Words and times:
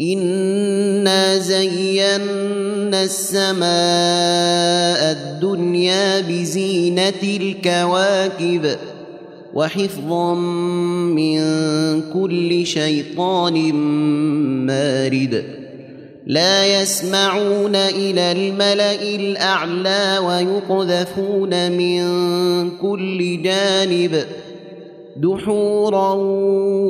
انا 0.00 1.38
زينا 1.38 3.02
السماء 3.02 3.66
الدنيا 5.12 6.20
بزينه 6.20 7.22
الكواكب 7.22 8.76
وحفظا 9.54 10.34
من 11.14 11.40
كل 12.12 12.66
شيطان 12.66 13.74
مارد 14.66 15.44
لا 16.26 16.82
يسمعون 16.82 17.76
إلى 17.76 18.32
الملا 18.32 19.02
الاعلى 19.02 20.18
ويقذفون 20.18 21.72
من 21.72 22.02
كل 22.70 23.42
جانب 23.42 24.24
دحورا 25.16 26.12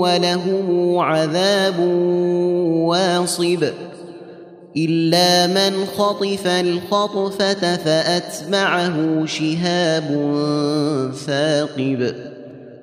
ولهم 0.03 0.99
عذاب 0.99 1.79
واصب 2.89 3.65
إلا 4.77 5.47
من 5.47 5.87
خطف 5.87 6.47
الخطفة 6.47 7.77
فأتبعه 7.77 9.27
شهاب 9.27 10.09
ثاقب 11.27 12.15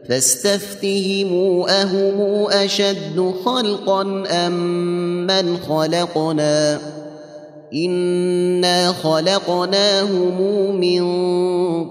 فاستفتهموا 0.09 1.81
اهم 1.81 2.47
أشد 2.52 3.33
خلقا 3.45 4.23
أم 4.30 4.53
من 5.27 5.58
خلقنا 5.58 6.80
إنا 7.73 8.91
خلقناهم 8.91 10.41
من 10.75 11.03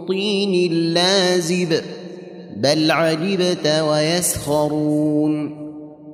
طين 0.06 0.72
لازب 0.94 1.80
بل 2.62 2.90
عجبت 2.90 3.66
ويسخرون 3.66 5.62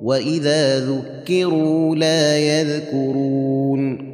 واذا 0.01 0.79
ذكروا 0.79 1.95
لا 1.95 2.37
يذكرون 2.37 4.09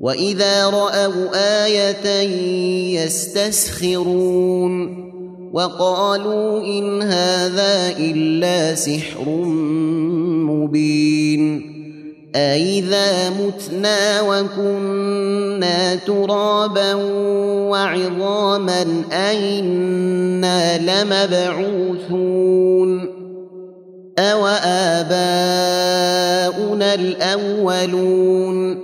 واذا 0.00 0.70
راوا 0.70 1.34
إيه 1.34 3.00
يستسخرون 3.00 5.06
وقالوا 5.52 6.64
ان 6.64 7.02
هذا 7.02 7.98
الا 7.98 8.74
سحر 8.74 9.28
مبين 10.48 11.75
أإذا 12.36 13.30
متنا 13.30 14.20
وكنا 14.20 15.94
ترابا 15.94 16.94
وعظاما 17.70 19.02
أئنا 19.12 20.78
لمبعوثون 21.04 22.36
أوآباؤنا 24.18 24.54
الأولون 26.94 28.78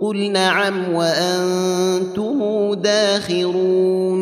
قل 0.00 0.30
نعم 0.30 0.94
وأنتم 0.94 2.74
داخرون 2.74 4.21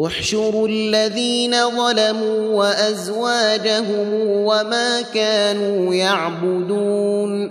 احشروا 0.00 0.68
الذين 0.68 1.52
ظلموا 1.52 2.56
وأزواجهم 2.56 4.08
وما 4.24 5.00
كانوا 5.14 5.94
يعبدون 5.94 7.50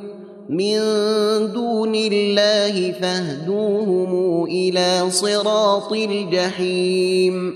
من 0.49 0.77
دون 1.53 1.95
الله 1.95 2.93
فاهدوهم 3.01 4.43
إلى 4.45 5.05
صراط 5.09 5.93
الجحيم. 5.93 7.53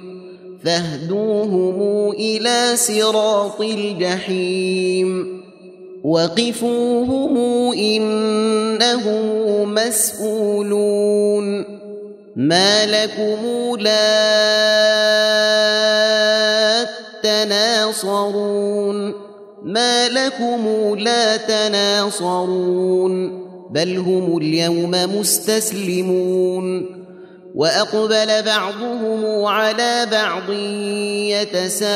فاهدوهم 0.66 2.12
إلى 2.12 2.72
صراط 2.76 3.62
الجحيم. 3.62 5.42
وقفوهم 6.04 7.38
إنهم 7.74 9.24
مسئولون 9.74 11.85
ما 12.36 12.86
لكم 12.86 13.76
لا 13.80 13.96
تناصرون 17.24 19.14
ما 19.64 20.10
لكم 20.10 20.96
لا 21.00 21.38
تناصرون 21.38 23.46
بل 23.72 23.98
هم 23.98 24.38
اليوم 24.38 24.92
مستسلمون 24.92 26.96
واقبل 27.56 28.42
بعضهم 28.46 29.46
على 29.46 30.08
بعض 30.12 30.50
يتساءلون 31.32 31.96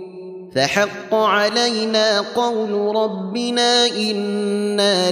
فحق 0.55 1.13
علينا 1.13 2.19
قول 2.19 2.95
ربنا 2.95 3.87
إنا 3.87 5.11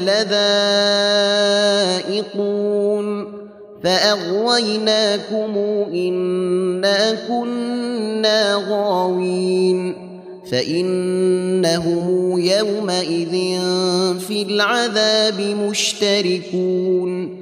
لذائقون 2.09 3.39
فأغويناكم 3.83 5.57
إنا 5.93 7.17
كنا 7.27 8.65
غاوين 8.69 10.09
فإنهم 10.51 12.39
يومئذ 12.39 13.59
في 14.19 14.41
العذاب 14.41 15.41
مشتركون 15.41 17.39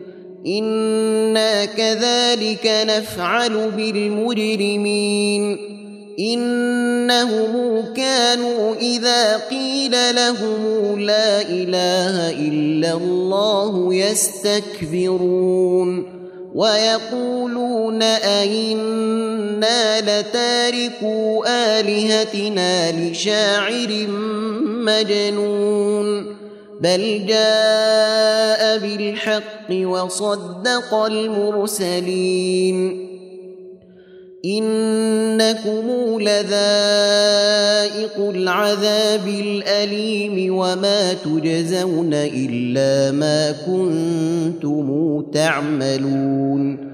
إنا 0.47 1.65
كذلك 1.65 2.71
نفعل 2.87 3.71
بالمجرمين 3.71 5.57
إنهم 6.19 7.83
كانوا 7.95 8.75
إذا 8.75 9.37
قيل 9.37 10.15
لهم 10.15 10.99
لا 10.99 11.41
إله 11.41 12.29
إلا 12.29 12.93
الله 12.93 13.93
يستكبرون 13.93 15.57
ويقولون 16.55 18.01
أئنا 18.03 20.01
لتاركوا 20.01 21.45
آلهتنا 21.79 22.91
لشاعر 22.91 24.07
مجنون 24.65 26.37
بل 26.81 27.25
جاء 27.27 28.77
بالحق 28.77 29.71
وصدق 29.71 30.93
المرسلين 30.93 32.57
إنكم 34.45 36.17
لذائق 36.21 38.19
العذاب 38.19 39.27
الأليم 39.27 40.57
وما 40.57 41.13
تجزون 41.13 42.13
إلا 42.13 43.11
ما 43.11 43.51
كنتم 43.51 45.21
تعملون 45.33 46.87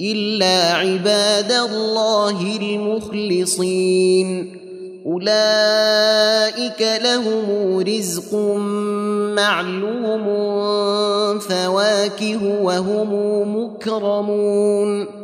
إلا 0.00 0.72
عباد 0.72 1.52
الله 1.52 2.56
المخلصين. 2.60 4.60
أولئك 5.06 7.00
لهم 7.04 7.78
رزق 7.78 8.34
معلوم 9.34 10.24
فواكه 11.38 12.62
وهم 12.62 13.10
مكرمون. 13.64 15.23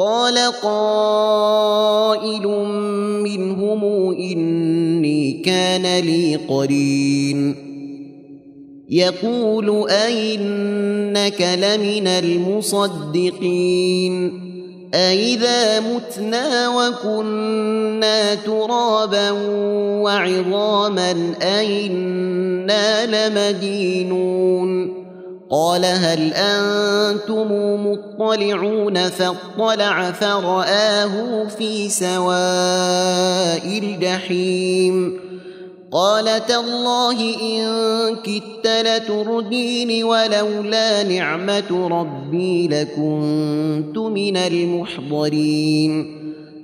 قال 0.00 0.38
قائل 0.62 2.46
منهم 3.22 3.84
إني 4.14 5.32
كان 5.32 6.04
لي 6.04 6.36
قرين. 6.36 7.54
يقول 8.90 9.90
أئنك 9.90 11.40
لمن 11.40 12.06
المصدقين. 12.06 13.40
أئذا 14.94 15.80
متنا 15.80 16.68
وكنا 16.68 18.34
ترابا 18.34 19.30
وعظاما 20.02 21.34
أئنا 21.42 23.06
لمدينون. 23.06 24.99
قال 25.50 25.84
هل 25.84 26.32
أنتم 26.34 27.48
مطلعون 27.86 29.08
فاطلع 29.08 30.10
فرآه 30.12 31.44
في 31.58 31.88
سواء 31.88 33.78
الجحيم. 33.78 35.20
قال 35.92 36.46
تالله 36.46 37.20
إن 37.42 37.66
كدت 38.16 38.66
لتردين 38.66 40.04
ولولا 40.04 41.02
نعمة 41.02 41.88
ربي 41.88 42.68
لكنت 42.68 43.98
من 43.98 44.36
المحضرين. 44.36 46.19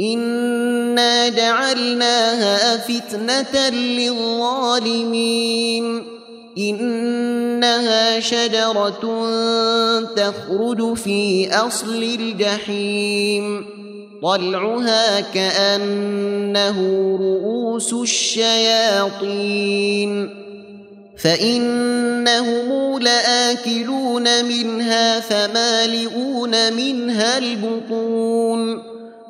إنا 0.00 1.28
جعلناها 1.28 2.76
فتنة 2.76 3.68
للظالمين 3.98 5.38
إنها 6.58 8.20
شجرة 8.20 9.26
تخرج 10.16 10.94
في 10.94 11.50
أصل 11.52 12.02
الجحيم 12.02 13.66
طلعها 14.22 15.20
كأنه 15.20 16.78
رؤوس 17.20 17.92
الشياطين 17.92 19.58
فإنهم 21.18 22.98
لآكلون 22.98 24.44
منها 24.44 25.20
فمالئون 25.20 26.72
منها 26.72 27.38
البطون 27.38 28.97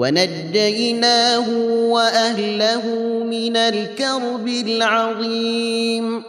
ونجيناه 0.00 1.48
وأهله 1.92 2.84
من 3.24 3.56
الكرب 3.56 4.48
العظيم 4.48 6.22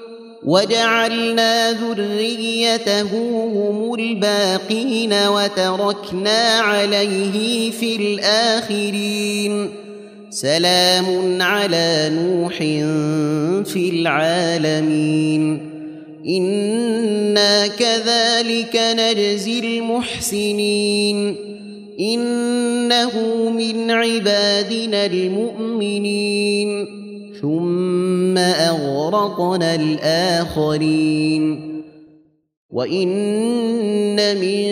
وجعلنا 0.44 1.72
ذريته 1.72 3.12
هم 3.44 3.94
الباقين 3.94 5.14
وتركنا 5.14 6.60
عليه 6.60 7.72
في 7.72 7.96
الآخرين. 7.96 9.70
سلام 10.30 11.42
على 11.42 12.12
نوح 12.14 12.58
في 13.74 13.90
العالمين. 13.90 15.72
إنا 16.28 17.68
كذلك 17.68 18.76
نجزي 18.76 19.60
المحسنين. 19.60 21.51
إنه 22.00 23.50
من 23.50 23.92
عبادنا 23.92 25.06
المؤمنين. 25.06 26.88
ثم 27.42 28.38
أغرقنا 28.38 29.76
الآخرين. 29.76 31.72
وإن 32.72 34.38
من 34.40 34.68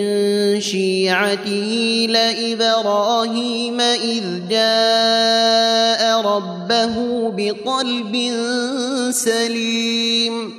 شيعته 0.61 2.07
لإبراهيم 2.09 3.81
إذ 3.81 4.23
جاء 4.49 6.21
ربه 6.21 7.29
بقلب 7.29 8.31
سليم. 9.11 10.58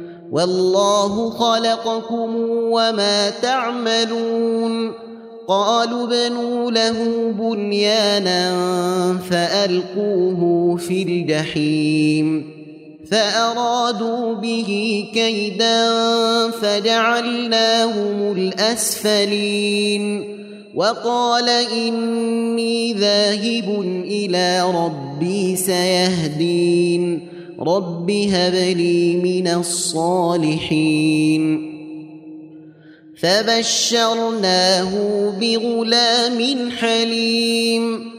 والله 0.31 1.29
خلقكم 1.29 2.35
وما 2.49 3.29
تعملون. 3.29 4.91
قالوا 5.47 6.07
بنوا 6.07 6.71
له 6.71 7.31
بنيانا 7.39 8.53
فألقوه 9.29 10.75
في 10.75 11.03
الجحيم. 11.03 12.51
فأرادوا 13.11 14.35
به 14.35 15.05
كيدا 15.13 15.91
فجعلناهم 16.49 18.31
الأسفلين. 18.37 20.31
وقال 20.75 21.49
إني 21.49 22.93
ذاهب 22.93 23.81
إلى 24.05 24.71
ربي 24.75 25.55
سيهدين. 25.55 27.30
رب 27.67 28.11
هب 28.11 28.53
لي 28.53 29.15
من 29.15 29.47
الصالحين 29.47 31.01
فبشرناه 33.21 34.91
بغلام 35.39 36.71
حليم 36.71 38.11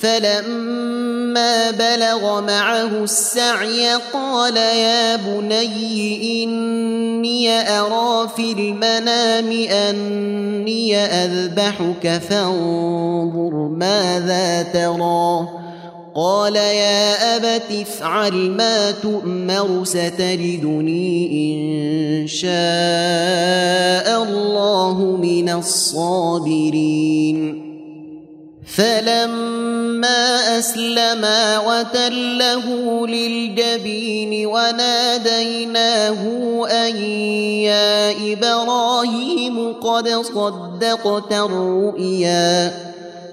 فلما 0.00 1.70
بلغ 1.70 2.40
معه 2.40 3.04
السعي 3.04 3.94
قال 4.12 4.56
يا 4.56 5.16
بني 5.16 6.44
اني 6.44 7.50
ارى 7.50 8.28
في 8.36 8.52
المنام 8.52 9.52
اني 9.52 10.96
اذبحك 10.96 12.20
فانظر 12.28 13.54
ماذا 13.68 14.62
ترى 14.62 15.48
قال 16.20 16.56
يا 16.56 17.36
أبت 17.36 17.62
افعل 17.70 18.50
ما 18.50 18.90
تؤمر 18.90 19.84
ستجدني 19.84 21.26
إن 21.32 22.28
شاء 22.28 24.22
الله 24.22 25.16
من 25.22 25.48
الصابرين. 25.48 27.36
فلما 28.76 30.58
اسلما 30.58 31.58
وتله 31.58 32.66
للجبين 33.06 34.46
وناديناه 34.46 36.22
أن 36.70 36.96
يا 37.64 38.10
إبراهيم 38.32 39.72
قد 39.72 40.08
صدقت 40.08 41.32
الرؤيا. 41.32 42.89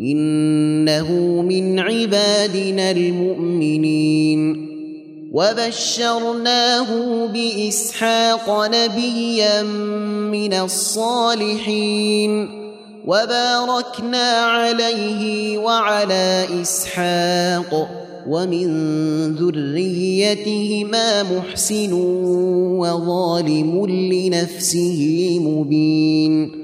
إنه 0.00 1.42
من 1.42 1.78
عبادنا 1.78 2.90
المؤمنين. 2.90 4.70
وبشرناه 5.32 7.26
بإسحاق 7.26 8.68
نبيا 8.68 9.62
من 10.32 10.52
الصالحين. 10.52 12.48
وباركنا 13.06 14.30
عليه 14.30 15.58
وعلى 15.58 16.46
إسحاق. 16.62 17.88
ومن 18.28 18.68
ذريتهما 19.34 21.22
محسن 21.22 21.92
وظالم 22.78 23.86
لنفسه 23.86 25.38
مبين. 25.40 26.63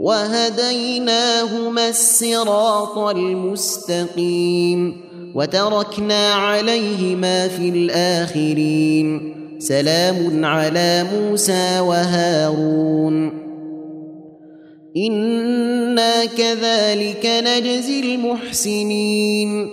وهديناهما 0.00 1.88
الصراط 1.88 2.98
المستقيم 2.98 4.96
وتركنا 5.34 6.32
عليهما 6.32 7.48
في 7.48 7.68
الآخرين. 7.68 9.34
سلام 9.58 10.44
على 10.44 11.06
موسى 11.12 11.80
وهارون. 11.80 13.44
إنا 14.96 16.24
كذلك 16.24 17.26
نجزي 17.26 18.00
المحسنين. 18.00 19.70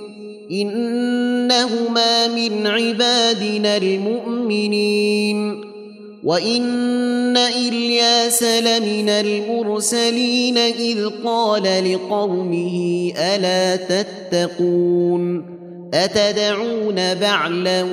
إنهما 0.51 2.27
من 2.27 2.67
عبادنا 2.67 3.77
المؤمنين. 3.77 5.70
وان 6.23 7.37
الياس 7.37 8.43
لمن 8.43 9.09
المرسلين 9.09 10.57
اذ 10.57 11.09
قال 11.25 11.93
لقومه 11.93 13.11
الا 13.17 13.75
تتقون 13.75 15.45
اتدعون 15.93 17.15
بعلا 17.15 17.85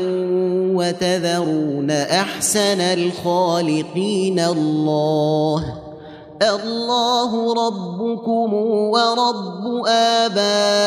وتذرون 0.75 1.91
احسن 1.91 2.81
الخالقين 2.81 4.41
الله 4.41 5.65
الله 6.43 7.55
ربكم 7.67 8.55
ورب 8.93 9.87
آبائكم 10.27 10.87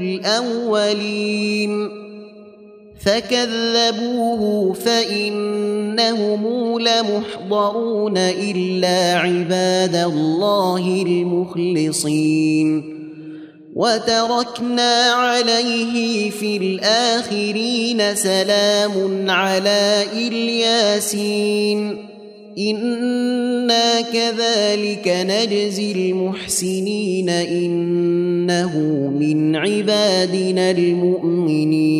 الأولين 0.00 1.90
فكذبوه 3.04 4.72
فإنهم 4.72 6.44
لمحضرون 6.78 8.18
إلا 8.18 9.18
عباد 9.18 9.96
الله 9.96 11.02
المخلصين. 11.06 13.00
وتركنا 13.74 15.12
عليه 15.12 16.30
في 16.30 16.56
الآخرين 16.56 18.14
سلام 18.14 19.30
على 19.30 20.04
إلياسين. 20.12 22.06
إنا 22.58 24.00
كذلك 24.00 25.08
نجزي 25.08 25.92
المحسنين. 25.92 27.28
إنه 27.28 28.78
من 29.20 29.56
عبادنا 29.56 30.70
المؤمنين. 30.70 31.99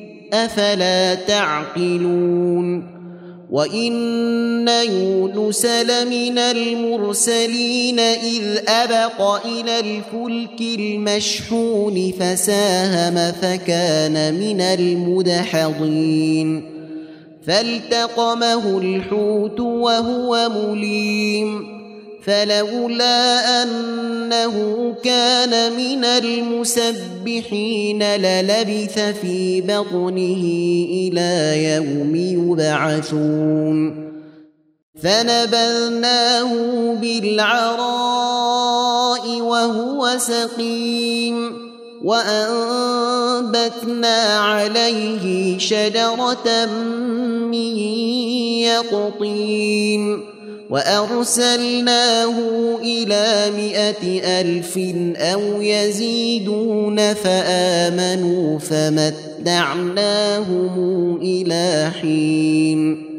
أفلا 0.33 1.15
تعقلون 1.15 3.01
وإن 3.51 4.67
يونس 4.67 5.65
لمن 5.65 6.37
المرسلين 6.37 7.99
إذ 7.99 8.69
أبق 8.69 9.45
إلى 9.45 9.79
الفلك 9.79 10.61
المشحون 10.61 12.11
فساهم 12.19 13.31
فكان 13.31 14.33
من 14.33 14.61
المدحضين 14.61 16.01
فالتقمه 17.47 18.77
الحوت 18.77 19.59
وهو 19.59 20.49
مليم 20.49 21.70
فلولا 22.25 23.63
أنه 23.63 24.55
كان 25.03 25.73
من 25.77 26.05
المسبحين 26.05 28.03
للبث 28.03 28.99
في 28.99 29.61
بطنه 29.61 30.43
إلى 30.91 31.63
يوم 31.63 32.15
يبعثون. 32.15 34.11
فنبذناه 35.03 36.53
بالعراء 36.93 38.21
وهو 39.41 40.17
سقيم. 40.17 41.71
وأنبتنا 42.03 43.17
عليه 44.39 45.57
شجرة 45.57 46.65
من 47.45 47.77
يقطين. 48.61 50.40
وأرسلناه 50.71 52.35
إلى 52.81 53.51
مائة 53.57 54.21
ألف 54.41 54.77
أو 55.17 55.61
يزيدون 55.61 57.13
فآمنوا 57.13 58.59
فمتعناهم 58.59 59.95
إلى 61.21 61.91
حين. 62.01 63.11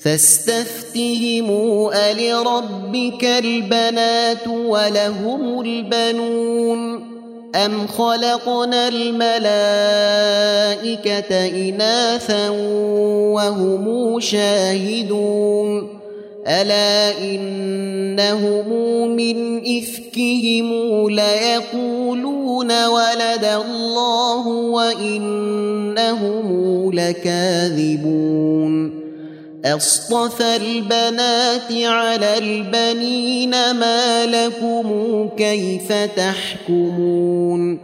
فاستفتهموا 0.00 1.92
ألربك 2.10 3.24
البنات 3.24 4.48
ولهم 4.48 5.60
البنون 5.60 7.10
أم 7.54 7.86
خلقنا 7.86 8.88
الملائكة 8.88 9.36
إناثا 11.68 12.48
وهم 13.30 14.20
شاهدون 14.20 15.99
ألا 16.46 17.18
إنهم 17.18 18.68
من 19.16 19.62
إفكهم 19.78 20.70
ليقولون 21.10 22.86
ولد 22.86 23.44
الله 23.44 24.48
وإنهم 24.48 26.46
لكاذبون. 26.92 29.00
أصطفى 29.64 30.56
البنات 30.56 31.72
على 31.72 32.38
البنين 32.38 33.50
ما 33.50 34.26
لكم 34.26 35.28
كيف 35.36 35.92
تحكمون؟ 35.92 37.78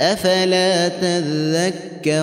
أفلا 0.00 0.88
تذكرون؟ 0.88 2.22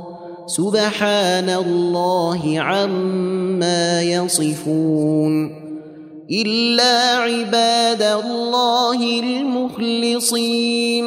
سبحان 0.47 1.49
الله 1.49 2.59
عما 2.59 4.01
يصفون 4.01 5.61
إلا 6.31 7.17
عباد 7.17 8.01
الله 8.01 9.19
المخلصين 9.19 11.05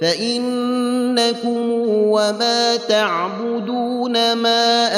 فإنكم 0.00 1.70
وما 1.86 2.76
تعبدون 2.76 4.32
ما 4.32 4.88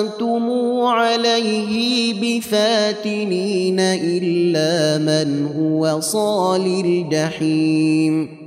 أنتم 0.00 0.50
عليه 0.80 2.14
بفاتنين 2.20 3.80
إلا 3.80 4.98
من 4.98 5.46
هو 5.56 6.00
صال 6.00 6.66
الجحيم. 6.66 8.41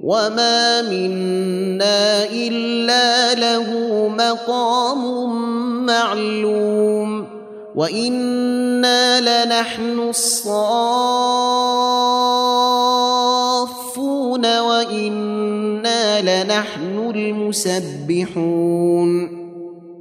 وما 0.00 0.82
منا 0.82 2.24
الا 2.24 3.34
له 3.34 3.68
مقام 4.08 5.30
معلوم 5.86 7.26
وأنا 7.74 9.20
لنحن 9.20 9.98
الصافون 10.08 11.00
وأنا 14.58 16.20
لنحن 16.20 17.10
المسبحون 17.14 18.60